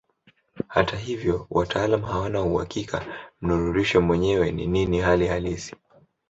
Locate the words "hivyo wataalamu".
0.97-2.05